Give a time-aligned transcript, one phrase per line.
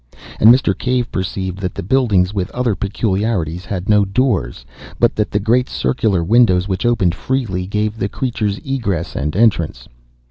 [0.39, 0.75] And Mr.
[0.75, 4.65] Cave perceived that the buildings, with other peculiarities, had no doors,
[4.99, 9.87] but that the great circular windows, which opened freely, gave the creatures egress and entrance.